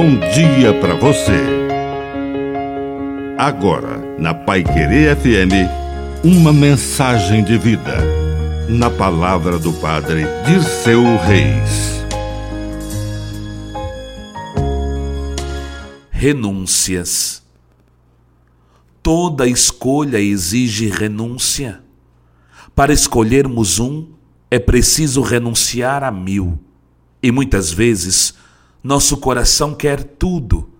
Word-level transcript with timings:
bom 0.00 0.16
dia 0.32 0.72
para 0.80 0.94
você. 0.94 1.42
Agora, 3.36 3.98
na 4.16 4.32
Pai 4.32 4.62
Querer 4.62 5.16
FM, 5.16 6.22
uma 6.22 6.52
mensagem 6.52 7.42
de 7.42 7.58
vida. 7.58 7.96
Na 8.68 8.90
palavra 8.90 9.58
do 9.58 9.72
Padre 9.72 10.22
de 10.46 10.62
seu 10.62 11.02
Reis. 11.02 12.04
Renúncias. 16.12 17.42
Toda 19.02 19.48
escolha 19.48 20.20
exige 20.20 20.86
renúncia. 20.86 21.80
Para 22.72 22.92
escolhermos 22.92 23.80
um, 23.80 24.06
é 24.48 24.60
preciso 24.60 25.22
renunciar 25.22 26.04
a 26.04 26.12
mil. 26.12 26.56
E 27.20 27.32
muitas 27.32 27.72
vezes, 27.72 28.32
nosso 28.82 29.16
coração 29.16 29.74
quer 29.74 30.04
tudo. 30.04 30.70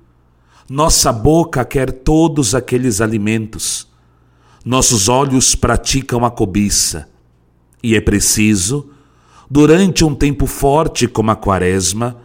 Nossa 0.68 1.12
boca 1.12 1.64
quer 1.64 1.90
todos 1.90 2.54
aqueles 2.54 3.00
alimentos. 3.00 3.88
Nossos 4.64 5.08
olhos 5.08 5.54
praticam 5.54 6.24
a 6.24 6.30
cobiça. 6.30 7.08
E 7.82 7.96
é 7.96 8.00
preciso, 8.00 8.90
durante 9.50 10.04
um 10.04 10.14
tempo 10.14 10.46
forte 10.46 11.08
como 11.08 11.30
a 11.30 11.36
Quaresma, 11.36 12.20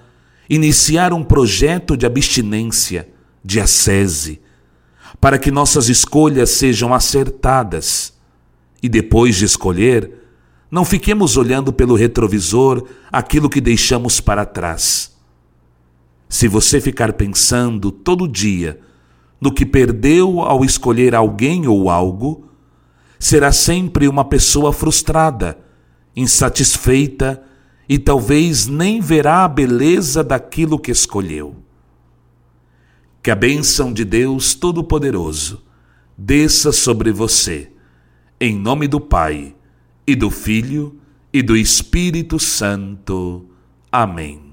iniciar 0.50 1.14
um 1.14 1.24
projeto 1.24 1.96
de 1.96 2.06
abstinência, 2.06 3.10
de 3.44 3.60
ascese, 3.60 4.42
para 5.20 5.40
que 5.40 5.52
nossas 5.52 5.90
escolhas 5.90 6.50
sejam 6.52 6.94
acertadas. 6.94 8.14
E 8.82 8.90
depois 8.90 9.36
de 9.36 9.46
escolher, 9.46 10.12
não 10.70 10.84
fiquemos 10.84 11.38
olhando 11.38 11.72
pelo 11.72 11.96
retrovisor 11.96 12.86
aquilo 13.12 13.50
que 13.50 13.62
deixamos 13.62 14.20
para 14.20 14.46
trás 14.46 15.13
se 16.34 16.48
você 16.48 16.82
ficar 16.82 17.14
pensando 17.14 17.92
todo 17.92 18.28
dia 18.28 18.80
no 19.40 19.54
que 19.54 19.64
perdeu 19.64 20.40
ao 20.40 20.66
escolher 20.66 21.14
alguém 21.14 21.68
ou 21.68 21.92
algo, 21.92 22.50
será 23.20 23.52
sempre 23.52 24.08
uma 24.08 24.26
pessoa 24.26 24.74
frustrada, 24.74 25.60
insatisfeita 26.16 27.44
e 27.88 28.00
talvez 28.00 28.66
nem 28.66 29.00
verá 29.00 29.44
a 29.44 29.48
beleza 29.48 30.24
daquilo 30.24 30.80
que 30.80 30.90
escolheu. 30.90 31.56
Que 33.22 33.30
a 33.30 33.36
bênção 33.36 33.94
de 33.94 34.04
Deus 34.04 34.56
Todo-Poderoso 34.56 35.62
desça 36.18 36.72
sobre 36.72 37.12
você, 37.12 37.72
em 38.42 38.58
nome 38.58 38.88
do 38.88 39.00
Pai, 39.00 39.56
e 40.08 40.16
do 40.16 40.32
Filho, 40.32 41.00
e 41.32 41.44
do 41.44 41.56
Espírito 41.56 42.40
Santo. 42.40 43.46
Amém. 43.92 44.53